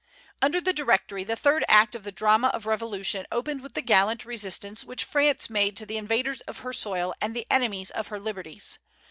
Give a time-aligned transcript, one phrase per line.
[0.41, 4.25] Under the Directory, the third act of the drama of revolution opened with the gallant
[4.25, 8.19] resistance which France made to the invaders of her soil and the enemies of her
[8.19, 8.79] liberties.